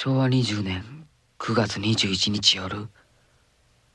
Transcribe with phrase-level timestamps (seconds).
[0.00, 0.83] 昭和20年
[1.37, 2.89] 9月21日夜、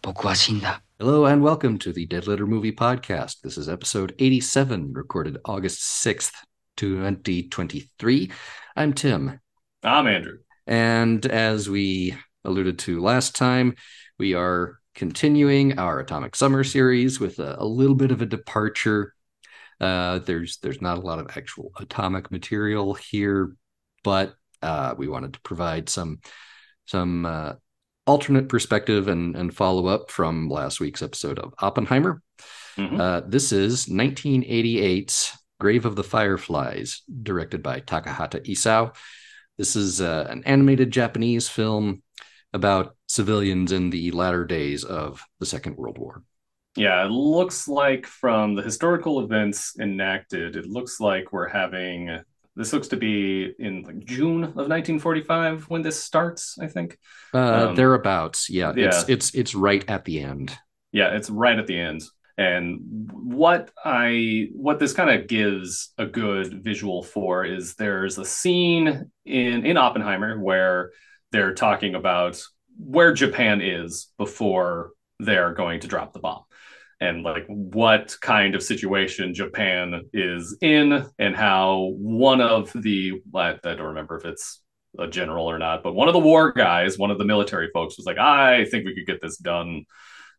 [0.03, 0.83] 僕は死んだ。
[0.99, 3.41] Hello and welcome to the Dead Letter Movie Podcast.
[3.43, 6.33] This is episode 87, recorded August 6th,
[6.77, 8.31] 2023.
[8.77, 9.41] I'm Tim.
[9.83, 10.39] I'm Andrew.
[10.67, 12.15] And as we
[12.45, 13.75] alluded to last time,
[14.19, 19.15] we are continuing our Atomic Summer series with a, a little bit of a departure.
[19.81, 23.55] Uh, there's there's not a lot of actual atomic material here,
[24.03, 26.21] but uh, we wanted to provide some
[26.87, 27.53] some uh,
[28.07, 32.23] alternate perspective and, and follow up from last week's episode of Oppenheimer.
[32.77, 33.01] Mhm.
[33.01, 38.95] Uh, this is 1988's Grave of the Fireflies, directed by Takahata Isao.
[39.57, 42.03] This is uh, an animated Japanese film
[42.53, 46.23] about civilians in the latter days of the Second World War.
[46.77, 52.21] Yeah, it looks like from the historical events enacted, it looks like we're having
[52.57, 56.99] this looks to be in like June of 1945 when this starts, I think.
[57.33, 60.57] Uh, Um, thereabouts, yeah, It's it's it's right at the end.
[60.91, 62.03] Yeah, it's right at the end.
[62.39, 68.25] And what I what this kind of gives a good visual for is there's a
[68.25, 70.93] scene in in Oppenheimer where
[71.33, 72.43] they're talking about
[72.79, 76.45] where Japan is before they're going to drop the bomb
[77.01, 83.51] and like what kind of situation Japan is in and how one of the I,
[83.51, 84.63] I don't remember if it's
[84.99, 87.99] a general or not, but one of the war guys, one of the military folks
[87.99, 89.85] was like, I think we could get this done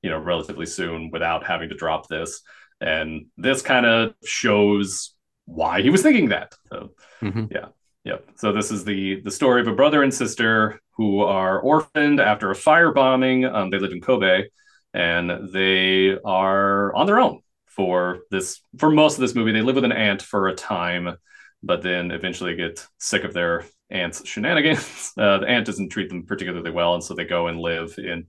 [0.04, 2.42] you know relatively soon without having to drop this.
[2.80, 6.54] And this kind of shows why he was thinking that.
[6.72, 6.92] So
[7.22, 7.52] Mhm.
[8.04, 8.28] yep.
[8.36, 12.52] So this is the the story of a brother and sister who are orphaned after
[12.52, 14.46] a firebombing um, they live in kobe
[14.94, 19.76] and they are on their own for this for most of this movie they live
[19.76, 21.16] with an aunt for a time
[21.64, 26.26] but then eventually get sick of their aunt's shenanigans uh, the aunt doesn't treat them
[26.26, 28.26] particularly well and so they go and live in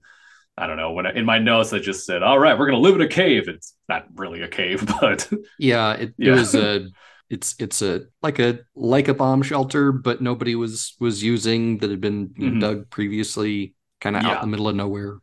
[0.57, 0.91] I don't know.
[0.91, 3.07] When I, in my notes, I just said, "All right, we're gonna live in a
[3.07, 6.33] cave." It's not really a cave, but Yeah, it, Yeah.
[6.33, 6.89] it was a
[7.29, 11.89] it's it's a like a like a bomb shelter, but nobody was was using that
[11.89, 12.59] had been Mhm.
[12.59, 15.19] dug previously, kind of out in the middle of nowhere.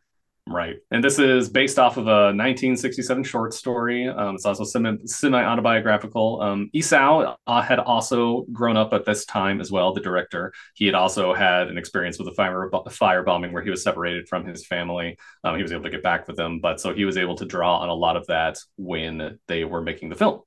[0.49, 0.77] Right.
[0.91, 4.09] And this is based off of a 1967 short story.
[4.09, 6.41] Um, it's also semi autobiographical.
[6.41, 9.93] Um, Isao uh, had also grown up at this time as well.
[9.93, 13.71] The director, he had also had an experience with a fire fire bombing where he
[13.71, 15.19] was separated from his family.
[15.45, 17.45] Um, he was able to get back with them, but so he was able to
[17.45, 20.41] draw on a lot of that when they were making the film.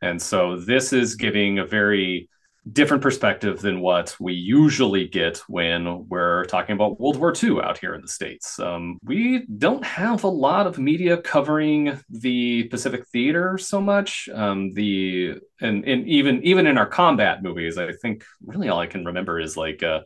[0.00, 2.28] And so this is giving a very
[2.72, 7.78] different perspective than what we usually get when we're talking about World War II out
[7.78, 8.58] here in the States.
[8.58, 14.28] Um, we don't have a lot of media covering the Pacific Theater so much.
[14.32, 18.86] Um, the and, and even even in our combat movies, I think really all I
[18.86, 20.00] can remember is like uh,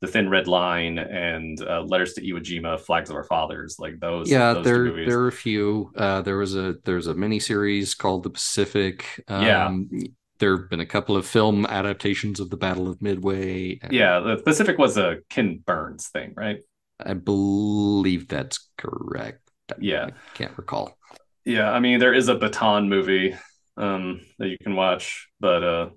[0.00, 4.00] the Thin Red Line and uh, Letters to Iwo Jima, Flags of Our Fathers, like
[4.00, 4.30] those.
[4.30, 5.92] yeah, those there there are a few.
[5.94, 9.22] Uh, there was a there's a mini series called The Pacific.
[9.28, 10.06] Um, Yeah.
[10.40, 13.78] There have been a couple of film adaptations of the Battle of Midway.
[13.90, 16.60] Yeah, the Pacific was a Ken Burns thing, right?
[16.98, 19.50] I believe that's correct.
[19.78, 20.06] Yeah.
[20.06, 20.96] I can't recall.
[21.44, 23.36] Yeah, I mean there is a Bataan movie
[23.76, 25.90] um that you can watch, but uh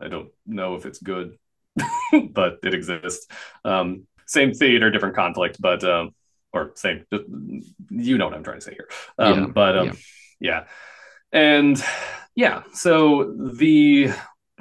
[0.00, 1.36] I don't know if it's good,
[2.30, 3.26] but it exists.
[3.64, 6.14] Um same theater, different conflict, but um
[6.52, 7.04] or same
[7.90, 8.88] you know what I'm trying to say here.
[9.18, 9.92] Um Yeah, but um yeah.
[10.40, 10.64] yeah.
[11.32, 11.82] And
[12.34, 14.12] yeah, so the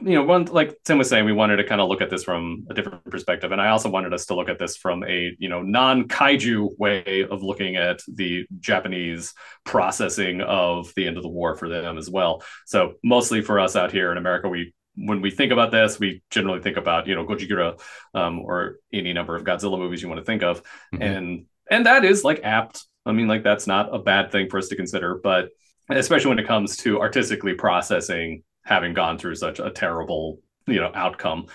[0.02, 2.24] you know, one like Tim was saying, we wanted to kind of look at this
[2.24, 5.36] from a different perspective, and I also wanted us to look at this from a
[5.38, 9.34] you know non kaiju way of looking at the Japanese
[9.66, 12.44] processing of the end of the war for them as well.
[12.66, 16.22] So mostly for us out here in America, we when we think about this, we
[16.30, 17.80] generally think about you know Gojira
[18.14, 20.62] um, or any number of Godzilla movies you want to think of,
[20.94, 21.02] Mhm.
[21.02, 22.86] and and that is like apt.
[23.06, 25.50] I mean, like that's not a bad thing for us to consider, but
[25.90, 30.92] especially when it comes to artistically processing having gone through such a terrible you know
[30.94, 31.48] outcome.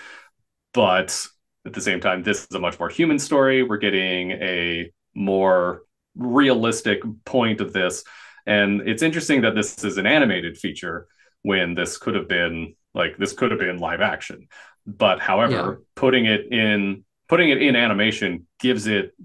[0.73, 1.25] But
[1.65, 3.63] at the same time this is a much more human story.
[3.63, 5.83] We're getting a more
[6.15, 8.03] realistic point of this.
[8.45, 11.07] And it's interesting that this is an animated feature
[11.41, 14.47] when this could have been like this could have been live action.
[14.85, 15.85] But however Yeah.
[15.95, 19.15] putting it in putting it in animation gives it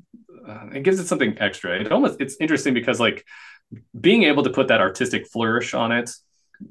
[0.47, 1.79] uh, it gives it something extra.
[1.81, 3.25] It almost it's interesting because like
[3.99, 6.11] being able to put that artistic flourish on it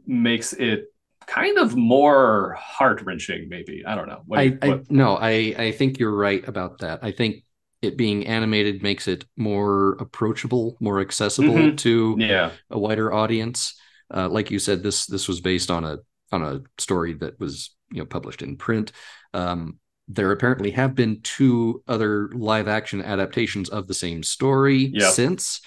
[0.05, 0.85] makes it
[1.27, 3.47] kind of more heart wrenching.
[3.49, 4.21] Maybe I don't know.
[4.25, 6.99] What I, you- I no, I I think you're right about that.
[7.03, 7.43] I think
[7.81, 11.77] it being animated makes it more approachable, more accessible Mhm.
[11.77, 13.79] to yeah, a wider audience.
[14.13, 15.99] Uh, like you said, this this was based on a
[16.31, 18.91] on a story that was you know published in print.
[19.33, 25.11] Um, there apparently have been two other live action adaptations of the same story Yep.
[25.13, 25.61] since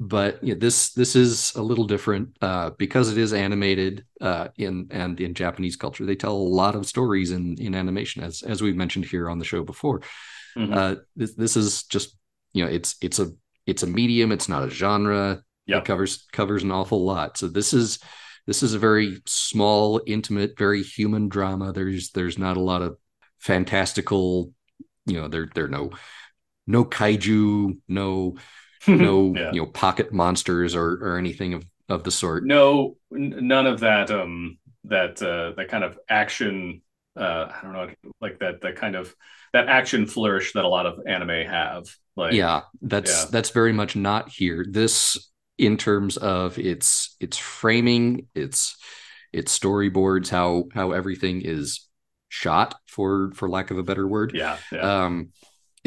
[0.00, 4.88] but yeah, this this is a little different uh, because it is animated uh, in
[4.90, 6.06] and in Japanese culture.
[6.06, 9.38] They tell a lot of stories in in animation, as as we've mentioned here on
[9.38, 10.02] the show before.
[10.56, 10.74] Mhm.
[10.74, 12.16] Uh, this this is just
[12.52, 13.32] you know it's it's a
[13.66, 14.30] it's a medium.
[14.30, 15.42] It's not a genre.
[15.66, 15.82] Yep.
[15.82, 17.36] It covers covers an awful lot.
[17.36, 17.98] So this is
[18.46, 21.72] this is a very small, intimate, very human drama.
[21.72, 22.96] There's there's not a lot of
[23.38, 24.52] fantastical.
[25.06, 25.90] You know, there there are no
[26.68, 28.36] no kaiju, no
[28.88, 29.52] no Yeah.
[29.52, 32.44] you know pocket monsters or or anything of of the sort.
[32.44, 36.82] no n- none of that um that uh that kind of action
[37.16, 37.88] uh i don't know
[38.20, 39.14] like that that kind of
[39.52, 41.84] that action flourish that a lot of anime have
[42.16, 43.30] like yeah that's yeah.
[43.30, 48.76] that's very much not here this in terms of its its framing its
[49.32, 51.88] its storyboards how how everything is
[52.28, 55.30] shot for for lack of a better word yeah yeah um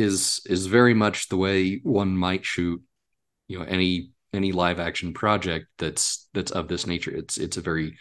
[0.01, 2.81] is is very much the way one might shoot
[3.47, 7.11] you know any any live action project that's that's of this nature.
[7.11, 7.97] It's it's a very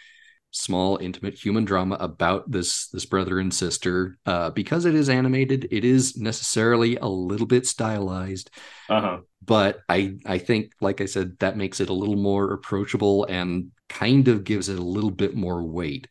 [0.51, 4.17] small intimate human drama about this this brother and sister.
[4.25, 8.49] Uh because it is animated it is necessarily a little bit stylized
[8.89, 9.19] uh-huh.
[9.45, 13.71] but i i think like i said that makes it a little more approachable and
[13.89, 16.07] kind of gives it a little bit more weight.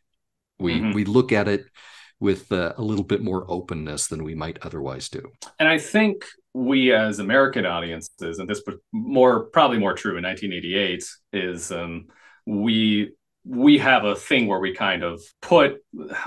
[0.59, 0.93] We Mhm.
[0.93, 1.65] we look at it
[2.21, 5.23] with uh, a little bit more openness than we might otherwise do.
[5.59, 10.23] And i think we as american audiences and this was more probably more true in
[10.23, 12.07] 1988 is um
[12.45, 13.11] we
[13.45, 15.77] we have a thing where we kind of put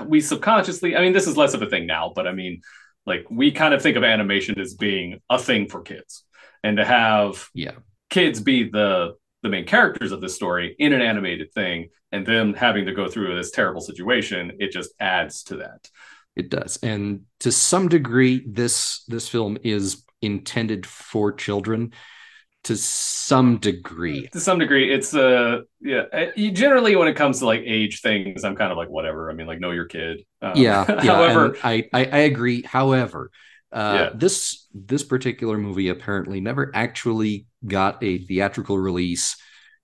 [0.05, 2.59] we subconsciously i mean this is less of a thing now but i mean
[3.05, 6.23] like we kind of think of animation as being a thing for kids.
[6.63, 7.73] And to have yeah.
[8.09, 9.15] kids be the
[9.45, 13.07] the main characters of this story in an animated thing and them having to go
[13.07, 15.89] through this terrible situation it just adds to that
[16.35, 21.93] It does, and to some degree, this this film is intended for children.
[22.65, 27.39] To some degree, to some degree it's uh yeah uh, you- generally when it comes
[27.39, 30.25] to like age things i'm kind of like whatever i mean like know your kid
[30.41, 30.83] um, yeah.
[30.89, 32.63] yeah however I, I I agree.
[32.63, 33.29] However,
[33.71, 34.09] uh, Yeah.
[34.15, 39.35] this this particular movie apparently never actually got a theatrical release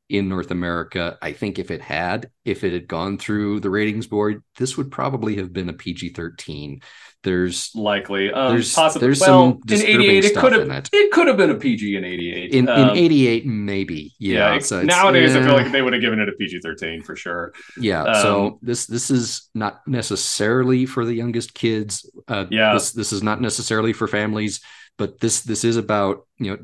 [0.10, 1.18] in North America.
[1.22, 4.92] I think if it had, if it had gone through the ratings board, this would
[4.92, 6.82] probably have been a PG thirteen.
[7.24, 10.72] There's likely um There's- possibly there's well some in disturbing 88 it could have in
[10.72, 10.90] it.
[10.92, 14.12] it could have been a pg in 88 in Um, in '88 maybe.
[14.20, 14.56] Yeah.
[14.56, 17.54] it- so nowadays i feel like they would have given it a pg-13 for sure
[17.80, 22.10] Yeah, Um, so this this is not necessarily for the youngest kids.
[22.28, 22.74] Uh, Yeah.
[22.74, 24.60] this this is not necessarily for families,
[24.98, 26.58] but this this is about you know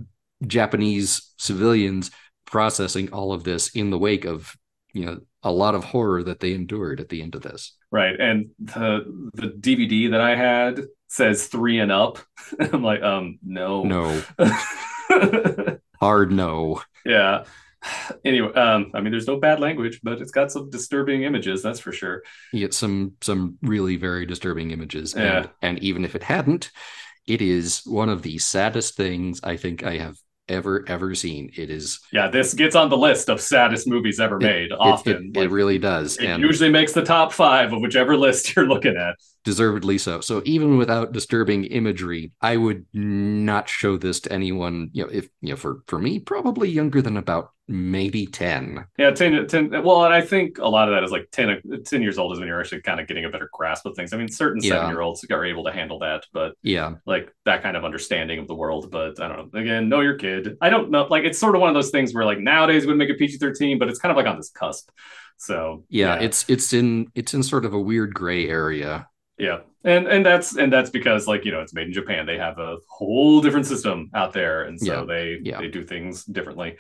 [0.45, 2.11] Japanese civilians
[2.45, 4.55] processing all of this in the wake of
[4.93, 7.75] you know a lot of horror that they endured at the end of this.
[7.91, 8.19] right.
[8.19, 12.19] And the the dvd that i had says three and up.
[12.59, 13.83] I'm like um no.
[13.83, 14.21] No,
[15.99, 16.81] hard no.
[17.05, 17.43] yeah.
[18.25, 21.79] Anyway um i mean there's no bad language but it's got some disturbing images that's
[21.79, 22.23] for sure.
[22.51, 25.37] You get some some really very disturbing images, Yeah.
[25.37, 26.71] and and even if it hadn't,
[27.27, 30.17] it is one of the saddest things I think I have
[30.49, 31.51] ever ever seen.
[31.55, 35.31] It is yeah this gets on the list of saddest movies ever made It- often
[35.35, 36.17] It, it, Like, really does.
[36.17, 39.15] it and usually makes the top five of whichever list you're looking at
[39.47, 40.19] deservedly so.
[40.19, 45.29] So even without disturbing imagery, I would not show this to anyone, you know, if
[45.39, 48.85] you know, for for me, probably younger than about maybe 10.
[48.97, 52.01] yeah 10, 10 well and i think a lot of that is like 10, 10
[52.01, 54.17] years old is when you're actually kind of getting a better grasp of things i
[54.17, 54.75] mean certain Yeah.
[54.75, 56.93] seven year olds are able to handle that but Yeah.
[57.05, 58.89] like that kind of understanding of the world.
[58.89, 59.59] But I don't know.
[59.59, 60.55] Again, know your kid.
[60.61, 61.07] I don't know.
[61.09, 63.15] Like it's sort of one of those things where like nowadays we would make a
[63.15, 64.89] PG thirteen, but it's kind of like on this cusp.
[65.37, 66.15] So yeah.
[66.19, 69.07] It's it's in it's in sort of a weird gray area.
[69.37, 72.25] Yeah, and and that's and that's because like you know it's made in Japan.
[72.25, 75.05] They have a whole different system out there, and so Yeah.
[75.05, 75.59] they Yeah.
[75.59, 76.77] they do things differently.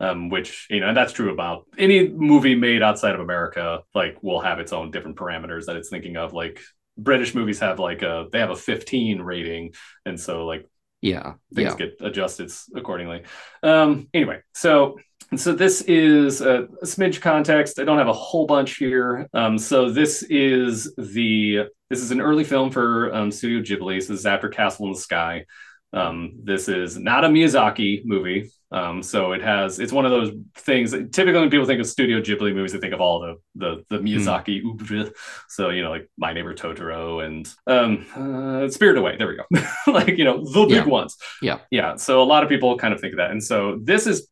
[0.00, 3.80] Um, which you know, and that's true about any movie made outside of America.
[3.94, 6.32] Like will have its own different parameters that it's thinking of.
[6.32, 6.60] Like
[6.98, 9.72] British movies have like a they have a 15 rating,
[10.04, 10.68] and so like
[11.04, 11.34] Yeah.
[11.54, 11.86] things Yeah.
[11.86, 13.24] get adjusted accordingly.
[13.62, 14.96] Um, anyway, so
[15.36, 17.78] so this is a, a smidge context.
[17.78, 19.28] I don't have a whole bunch here.
[19.34, 24.00] Um, so this is the this is an early film for um, Studio Ghibli.
[24.02, 25.44] So this is after Castle in the Sky.
[25.92, 28.50] Um, this is not a Miyazaki movie.
[28.72, 31.86] Um, so it has it's one of those things that typically when people think of
[31.86, 35.12] Studio Ghibli movies, they think of all the the the Miyazaki oeuvre.
[35.48, 39.16] So you know, like My Neighbor Totoro and um, uh, Spirit Away.
[39.16, 39.44] There we go.
[39.92, 41.16] like you know the big ones.
[41.40, 41.58] Yeah.
[41.70, 41.96] yeah.
[41.96, 44.28] So a lot of people kind of think of that, and so this is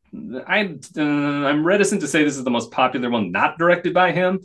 [0.47, 4.13] I uh, I'm reticent to say this is the most popular one not directed by
[4.13, 4.41] him,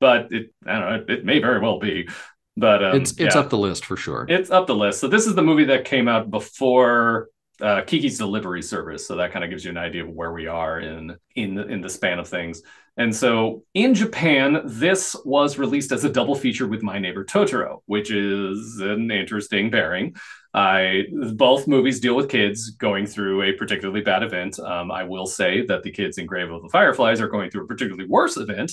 [0.00, 2.08] but it I don't know it, it may very well be.
[2.56, 3.40] but um, it's it's yeah.
[3.40, 4.24] up the list for sure.
[4.28, 5.00] It's up the list.
[5.00, 7.28] So this is the movie that came out before
[7.60, 9.06] uh, Kiki's Delivery Service.
[9.06, 11.66] So that kind of gives you an idea of where we are in in the,
[11.66, 12.62] in the span of things.
[12.96, 17.78] And so in Japan, this was released as a double feature with My Neighbor Totoro,
[17.86, 20.14] which is an interesting pairing.
[20.54, 21.04] I
[21.34, 24.58] both movies deal with kids going through a particularly bad event.
[24.60, 27.64] Um, I will say that the kids in Grave of the Fireflies are going through
[27.64, 28.72] a particularly worse event.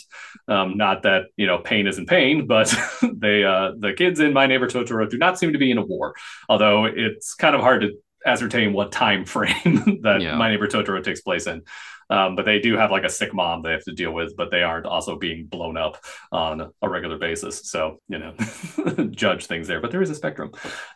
[0.50, 2.75] Um, not that you know pain isn't pain, but
[3.15, 5.86] they uh, the kids in My Neighbor Totoro do not seem to be in a
[5.86, 6.13] war.
[6.50, 7.93] Although it's kind of hard to
[8.29, 10.36] ascertain what time frame that Yeah.
[10.36, 11.63] My Neighbor Totoro takes place in.
[12.12, 14.50] Um, but they do have like a sick mom they have to deal with, but
[14.50, 17.69] they aren't also being blown up on a regular basis.
[17.69, 18.33] So, you know,
[19.12, 20.51] judge things there, but there is a spectrum.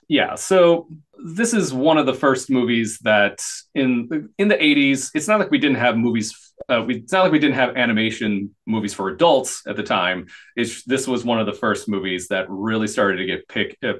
[0.07, 0.33] Yeah.
[0.35, 0.87] So
[1.23, 3.43] this is one of the first movies that
[3.75, 6.53] in in the 80s, it's not like we didn't have movies.
[6.67, 10.25] Uh, we, it's not like we didn't have animation movies for adults at the time.
[10.55, 13.93] It's this was one of the first movies that really started to get pick, uh,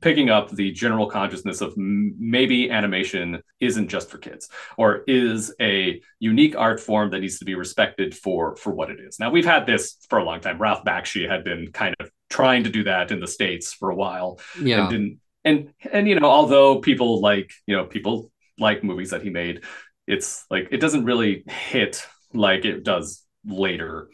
[0.00, 6.00] picking up the general consciousness of maybe animation isn't just for kids or is a
[6.18, 9.18] unique art form that needs to be respected for for what it is.
[9.18, 10.58] Now we've had this for a long time.
[10.58, 13.94] Ralph Bakshi had been kind of trying to do that in the states for a
[13.94, 18.84] while yeah, and didn't and and you know although people like you know people like
[18.84, 19.64] movies that he made
[20.06, 24.10] it's like it doesn't really hit like it does later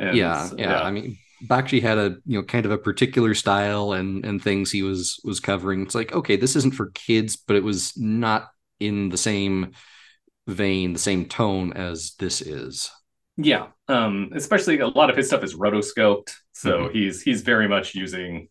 [0.00, 0.82] and yeah, yeah.
[0.82, 4.70] I mean, Bakshi had a you know kind of a particular style and and things
[4.70, 5.82] he was was covering.
[5.82, 9.72] It's like okay, this isn't for kids, but it was not in the same
[10.48, 12.90] vein, the same tone as this is.
[13.36, 16.92] Yeah, um, especially a lot of his stuff is rotoscoped, so Mhm.
[16.92, 18.48] he's he's very much using.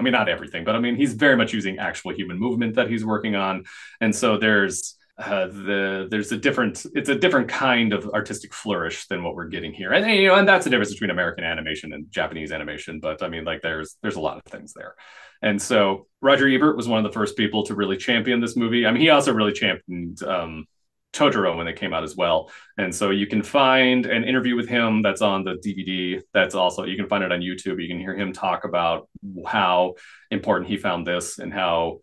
[0.00, 2.90] I mean, not everything, but I mean, he's very much using actual human movement that
[2.90, 3.64] he's working on,
[4.00, 9.06] and so there's uh, the there's a different it's a different kind of artistic flourish
[9.06, 11.92] than what we're getting here, and you know, and that's the difference between American animation
[11.92, 12.98] and Japanese animation.
[12.98, 14.94] But I mean, like, there's there's a lot of things there,
[15.40, 18.86] and so Roger Ebert was one of the first people to really champion this movie.
[18.86, 20.22] I mean, he also really championed.
[20.22, 20.66] Um,
[21.14, 22.50] Totoro when it came out as well.
[22.76, 26.20] And so you can find an interview with him that's on the DVD.
[26.32, 27.80] That's also, you can find it on YouTube.
[27.80, 29.08] You can hear him talk about
[29.46, 29.94] how
[30.32, 32.00] important he found this and how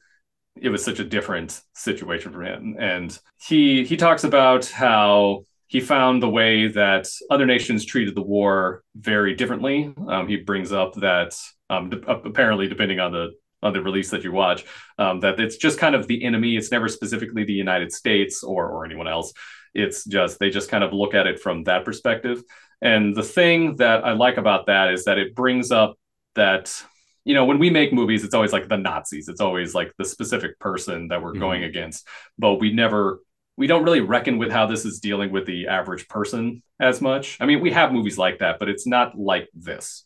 [0.55, 2.75] it was such a different situation for him.
[2.79, 8.21] And he he talks about how he found the way that other nations treated the
[8.21, 9.93] war very differently.
[10.07, 11.33] Um, he brings up that
[11.69, 13.29] um, apparently, depending on the
[13.63, 14.65] on the release that you watch,
[14.97, 16.57] um, that it's just kind of the enemy.
[16.57, 19.31] It's never specifically the United States or or anyone else.
[19.73, 22.43] It's just they just kind of look at it from that perspective.
[22.81, 25.95] And the thing that I like about that is that it brings up
[26.35, 26.83] that
[27.25, 29.27] you know when we make movies, it's always like the Nazis.
[29.27, 31.39] It's always like the specific person that we're Mhm.
[31.39, 33.21] going against, but we never
[33.57, 37.37] we don't really reckon with how this is dealing with the average person as much.
[37.39, 40.05] I mean, we have movies like that, but it's not like this.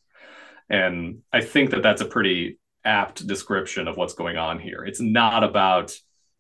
[0.70, 4.84] And I think that that's a pretty apt description of what's going on here.
[4.84, 5.94] It's not about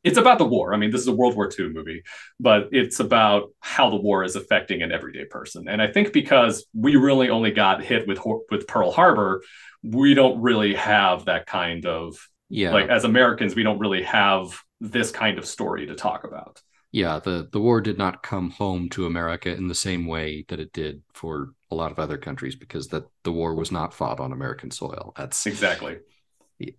[0.05, 0.73] it's about the war.
[0.73, 2.03] I mean, this is a World War II movie,
[2.39, 5.67] but it's about how the war is affecting an everyday person.
[5.67, 8.19] And I think because we really only got hit with
[8.51, 9.43] with Pearl Harbor,
[9.83, 12.15] we don't really have that kind of
[12.49, 16.61] Yeah, like as Americans, we don't really have this kind of story to talk about.
[16.91, 17.19] yeah.
[17.19, 20.71] The the war did not come home to America in the same way that it
[20.73, 24.31] did for a lot of other countries because that the war was not fought on
[24.31, 25.17] American soil.
[25.17, 25.97] That's Exactly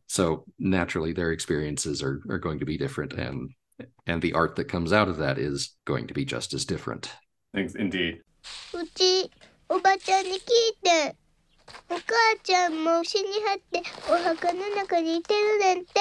[0.08, 3.50] so naturally their experiences are are going to be different and
[4.06, 7.12] and the art that comes out of that is going to be just as different.
[7.56, 8.22] Ex- Indeed.
[8.74, 9.30] うち
[9.70, 10.40] おばちゃんに聞い
[10.84, 11.16] て
[11.90, 12.02] お母
[12.44, 15.92] ちゃんも死にはってお墓の中にいてるねんて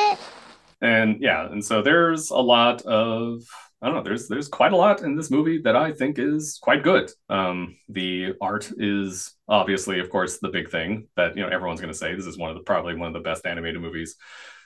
[0.80, 3.42] and yeah and so there's a lot of
[3.85, 6.57] i don't know there's there's quite a lot in this movie that i think is
[6.61, 11.49] quite good um the art is obviously of course the big thing that you know
[11.49, 13.79] everyone's going to say this is one of the probably one of the best animated
[13.81, 14.15] movies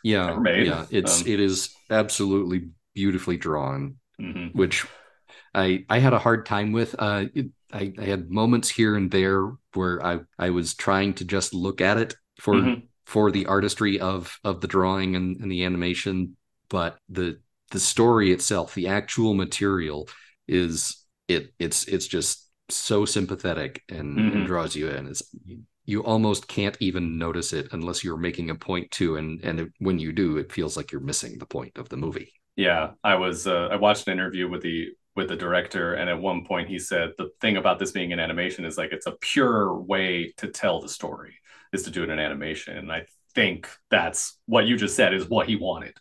[0.04, 0.68] Yeah, Ever made.
[0.68, 0.86] yeah.
[0.90, 3.98] It's Um, it is absolutely beautifully drawn.
[4.22, 4.56] Mhm.
[4.56, 4.86] which
[5.54, 6.96] I I had a hard time with.
[6.98, 9.42] Uh, it, I, I had moments here and there
[9.74, 12.84] where I I was trying to just look at it for Mhm.
[13.06, 16.38] for the artistry of of the drawing and, and the animation,
[16.70, 17.40] but the
[17.72, 20.10] the story itself, the actual material,
[20.48, 24.34] is it it's it's just so sympathetic and, Mhm.
[24.34, 25.08] and draws you in.
[25.08, 29.44] It's you, you almost can't even notice it unless you're making a point to, and
[29.44, 32.34] and it, when you do, it feels like you're missing the point of the movie.
[32.56, 36.20] yeah i was uh, i watched an interview with the with the director and at
[36.20, 39.16] one point he said the thing about this being an animation is like it's a
[39.22, 41.36] pure way to tell the story
[41.74, 43.04] is to do it in animation and i
[43.36, 45.94] think that's what you just said is what he wanted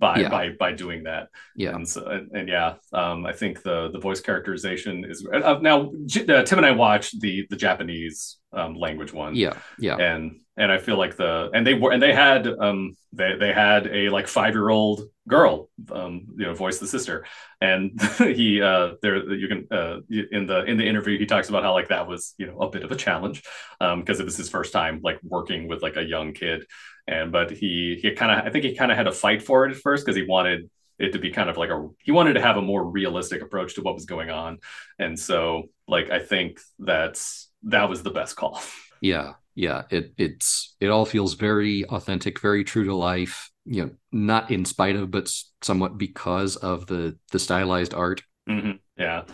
[0.00, 0.28] by Yeah.
[0.30, 1.28] by by doing that.
[1.54, 1.74] Yeah.
[1.76, 5.92] And so and, and yeah, um, I think the the voice characterization is uh, now
[6.06, 9.34] J- uh, Tim and I watched the the Japanese um, language one.
[9.36, 9.54] Yeah.
[9.78, 9.96] Yeah.
[9.96, 13.52] and and I feel like the and they were and they had um they they
[13.52, 17.24] had a like five year old girl um you know voice the sister
[17.60, 21.62] and he uh there you can uh in the in the interview he talks about
[21.62, 23.42] how like that was you know a bit of a challenge
[23.80, 26.66] um because it was his first time like working with like a young kid
[27.10, 29.66] and but he he kind of I think he kind of had to fight for
[29.66, 32.34] it at first because he wanted it to be kind of like a he wanted
[32.34, 34.58] to have a more realistic approach to what was going on
[34.98, 38.62] and so like I think that's that was the best call
[39.00, 39.84] Yeah, yeah.
[39.90, 43.50] It it's it all feels very authentic, very true to life.
[43.64, 45.30] You know, not in spite of, but
[45.62, 48.22] somewhat because of the the stylized art.
[48.48, 48.80] Mhm.
[48.96, 49.24] Yeah,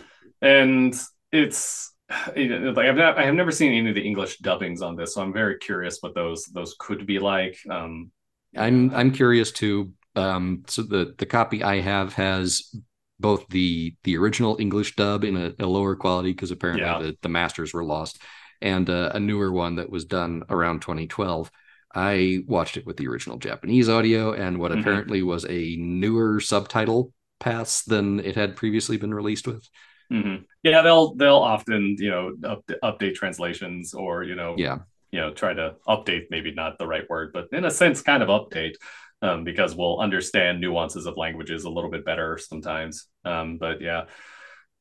[0.41, 0.93] and
[1.31, 1.93] it's
[2.35, 4.95] you know, like I've not, I have never seen any of the English dubbings on
[4.95, 7.57] this, so I'm very curious what those those could be like.
[7.69, 8.11] Um,
[8.55, 9.93] I'm I'm curious too.
[10.15, 12.73] Um, so the the copy I have has
[13.19, 16.99] both the the original English dub in a, a lower quality because apparently Yeah.
[16.99, 18.21] the, the masters were lost,
[18.61, 21.51] and uh, a newer one that was done around 2012.
[21.95, 24.79] I watched it with the original Japanese audio and what Mhm.
[24.79, 29.67] apparently was a newer subtitle pass than it had previously been released with.
[30.11, 30.43] Mhm.
[30.63, 34.79] Yeah, they'll they'll often you know up, update translations or you know Yeah,
[35.11, 38.23] you know try to update maybe not the right word, but in a sense kind
[38.23, 38.75] of update.
[39.19, 43.07] Um, because we'll understand nuances of languages a little bit better sometimes.
[43.25, 44.03] Um, but yeah,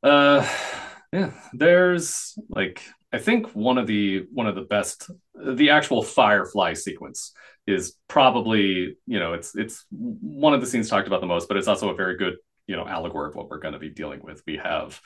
[0.02, 0.46] uh,
[1.12, 6.74] yeah, there's like I think one of the one of the best the actual firefly
[6.74, 7.32] sequence
[7.66, 11.56] is probably you know it's it's one of the scenes talked about the most, but
[11.56, 12.34] it's also a very good
[12.66, 14.42] you know allegory of what we're going to be dealing with.
[14.46, 15.00] We have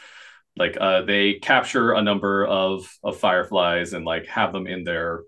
[0.57, 5.23] like uh, they capture a number of of fireflies and like have them in their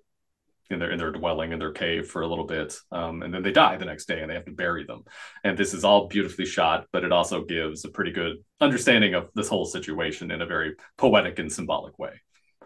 [0.71, 3.43] in their in their dwelling in their cave for a little bit um, and then
[3.43, 5.03] they die the next day and they have to bury them
[5.45, 9.29] and this is all beautifully shot but it also gives a pretty good understanding of
[9.35, 12.13] this whole situation in a very poetic and symbolic way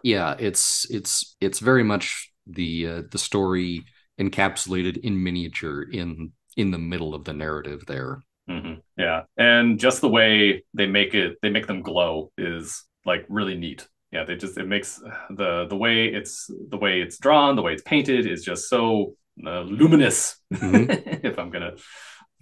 [0.03, 0.35] yeah.
[0.39, 3.85] It's it's it's very much the uh, the story
[4.19, 8.23] encapsulated in miniature in in the middle of the narrative there.
[8.49, 8.81] Mhm.
[8.97, 13.55] yeah and just the way they make it they make them glow is like really
[13.57, 17.61] neat yeah they just it makes the the way it's the way it's drawn the
[17.61, 20.89] way it's painted is just so uh, luminous Mhm.
[21.25, 21.73] if i'm gonna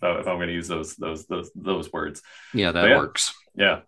[0.04, 2.22] if i'm gonna use those those those those words
[2.54, 2.98] Yeah, that Yeah.
[2.98, 3.34] works.
[3.56, 3.80] yeah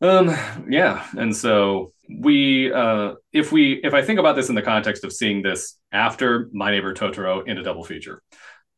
[0.00, 0.34] um
[0.68, 5.04] yeah and so we uh if we if i think about this in the context
[5.04, 8.22] of seeing this after my neighbor totoro in a double feature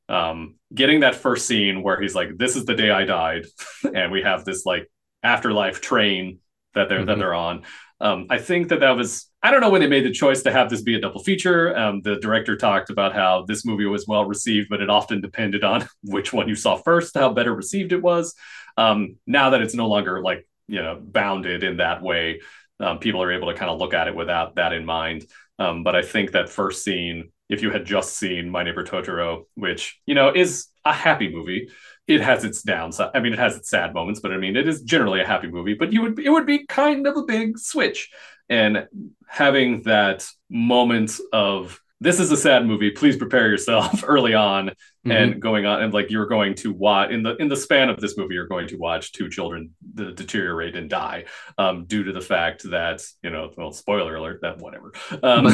[0.09, 3.45] um getting that first scene where he's like this is the day i died
[3.95, 4.91] and we have this like
[5.23, 6.39] afterlife train
[6.75, 7.19] that they're that Mhm.
[7.21, 7.63] they're on.
[8.01, 10.53] Um i think that that was i don't know when they made the choice to
[10.53, 11.77] have this be a double feature.
[11.77, 15.65] Um the director talked about how this movie was well received but it often depended
[15.65, 18.35] on which one you saw first how better received it was.
[18.77, 22.41] Um now that it's no longer like you know bounded in that way
[22.79, 25.25] um, people are able to kind of look at it without that in mind.
[25.59, 29.45] Um, but i think that first scene if you had just seen my neighbor totoro
[29.55, 31.69] which you know is a happy movie.
[32.07, 34.69] It has its downside i mean it has its sad moments but i mean it
[34.69, 37.59] is generally a happy movie but you would it would be kind of a big
[37.59, 38.11] switch.
[38.49, 38.87] And
[39.27, 44.71] having that moment of this is a sad movie please prepare yourself early on
[45.07, 45.13] Mhm.
[45.13, 48.01] and going on and like you're going to watch in the in the span of
[48.01, 51.25] this movie you're going to watch two children de- deteriorate and die
[51.59, 55.45] um due to the fact that you know well spoiler alert that whatever um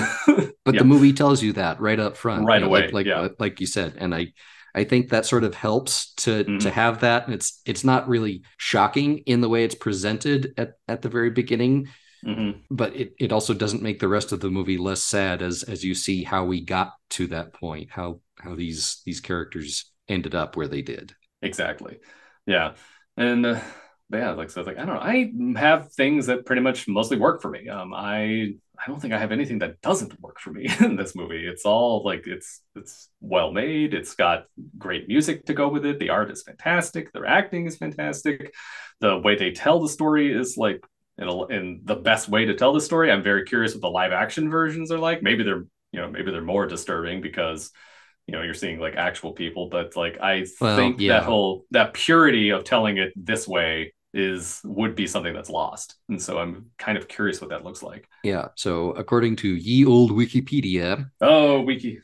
[0.64, 0.80] but yeah.
[0.80, 3.28] the movie tells you that right up front Right you know, away, like like, yeah.
[3.38, 4.28] like you said and i
[4.74, 6.60] i think that sort of helps to Mhm.
[6.60, 10.72] to have that and it's it's not really shocking in the way it's presented at
[10.88, 11.88] at the very beginning
[12.24, 12.60] Mhm.
[12.70, 15.82] but it, it also doesn't make the rest of the movie less sad as as
[15.82, 20.56] you see how we got to that point how how these these characters ended up
[20.56, 21.14] where they did.
[21.42, 21.98] Exactly.
[22.46, 22.74] Yeah.
[23.16, 23.60] And uh,
[24.12, 27.40] yeah like so like i don't know i have things that pretty much mostly work
[27.40, 27.68] for me.
[27.68, 31.14] Um i i don't think i have anything that doesn't work for me in this
[31.16, 31.46] movie.
[31.46, 33.94] It's all like it's it's well made.
[33.94, 34.44] It's got
[34.78, 35.98] great music to go with it.
[35.98, 37.12] The art is fantastic.
[37.12, 38.52] Their acting is fantastic.
[39.00, 40.84] The way they tell the story is like
[41.18, 43.10] in, a, in the best way to tell the story.
[43.10, 45.22] I'm very curious what the live action versions are like.
[45.22, 47.70] Maybe they're you know maybe they're more disturbing because
[48.26, 51.14] you know you're seeing like actual people but like i Well, think yeah.
[51.14, 55.96] that whole that purity of telling it this way is would be something that's lost.
[56.08, 58.08] And so i'm kind of curious what that looks like.
[58.22, 58.48] Yeah.
[58.56, 62.00] So according to ye old wikipedia oh wiki.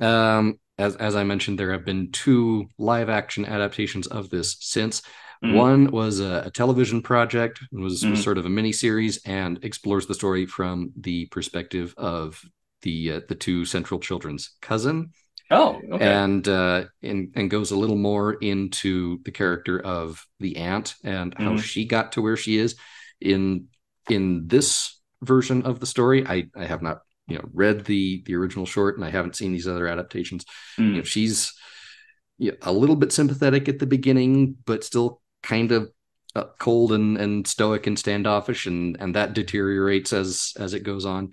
[0.00, 5.02] um as as i mentioned there have been two live action adaptations of this since
[5.46, 5.54] Mhm.
[5.54, 8.16] One was a, a television project, it was, Mhm.
[8.16, 12.40] sort of a mini series and explores the story from the perspective of
[12.82, 15.10] the uh, the two central children's cousin
[15.50, 16.04] Oh, okay.
[16.04, 21.34] and uh, and and goes a little more into the character of the aunt and
[21.38, 21.62] how Mhm.
[21.62, 22.76] she got to where she is.
[23.20, 23.68] In
[24.10, 28.34] in this version of the story, I I have not you know read the the
[28.34, 30.44] original short, and I haven't seen these other adaptations.
[30.78, 30.88] Mm.
[30.90, 31.52] You know, she's
[32.38, 35.90] yeah, a little bit sympathetic at the beginning, but still kind of
[36.34, 41.06] uh, cold and and stoic and standoffish, and and that deteriorates as as it goes
[41.06, 41.30] on.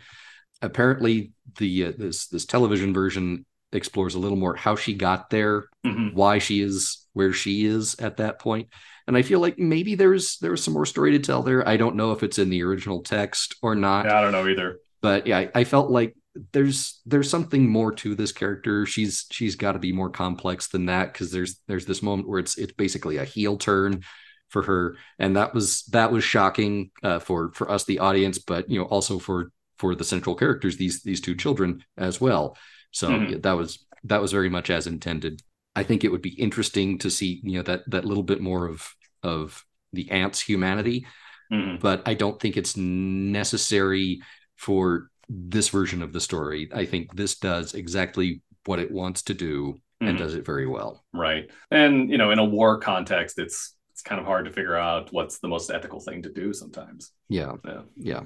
[0.62, 5.66] Apparently, the uh, this this television version explores a little more how she got there,
[5.86, 6.14] Mhm.
[6.14, 8.70] why she is where she is at that point.
[9.08, 11.68] And I feel like maybe there's there's some more story to tell there.
[11.68, 14.48] I don't know if it's in the original text or not Yeah, I don't know
[14.48, 14.78] either.
[15.02, 16.16] but yeah, I, I felt like
[16.52, 18.86] there's there's something more to this character.
[18.86, 22.40] She's she's got to be more complex than that because there's there's this moment where
[22.40, 24.02] it's it's basically a heel turn
[24.50, 28.70] for her, and that was that was shocking uh, for for us the audience, but
[28.70, 32.58] you know also for for the central characters these these two children as well.
[32.92, 33.30] So Mhm.
[33.32, 35.42] yeah, that was that was very much as intended.
[35.76, 38.68] I think it would be interesting to see you know that that little bit more
[38.68, 38.88] of
[39.24, 41.06] of the aunt's humanity
[41.52, 41.80] Mhm.
[41.80, 44.22] but I don't think it's necessary
[44.56, 46.70] for this version of the story.
[46.74, 50.20] I think this does exactly what it wants to do and Mhm.
[50.20, 51.04] does it very well.
[51.14, 51.50] Right.
[51.72, 55.14] And you know, in a war context, it's it's kind of hard to figure out
[55.14, 57.12] what's the most ethical thing to do sometimes.
[57.30, 57.82] Yeah, Yeah.
[57.96, 58.22] yeah.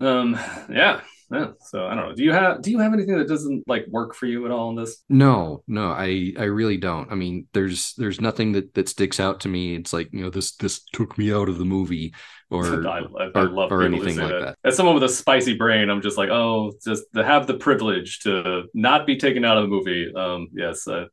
[0.00, 0.38] Um.
[0.70, 1.00] Yeah.
[1.30, 1.48] Yeah.
[1.60, 2.14] So I don't know.
[2.14, 4.70] Do you have Do you have anything that doesn't like work for you at all
[4.70, 5.02] in this?
[5.08, 7.10] No, no, I I really don't.
[7.10, 9.74] I mean, there's there's nothing that that sticks out to me.
[9.74, 12.14] It's like you know this this took me out of the movie
[12.50, 14.40] or I, I, I or- love or anything like that.
[14.40, 14.56] that.
[14.64, 18.20] As someone with a spicy brain, I'm just like, oh, just to have the privilege
[18.20, 20.12] to not be taken out of the movie.
[20.14, 20.48] Um.
[20.54, 20.86] Yes.
[20.86, 21.06] Uh,